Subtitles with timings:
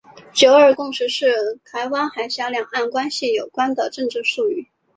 [0.33, 4.65] 九二共识是与台湾海峡两岸关系有关的政治术语。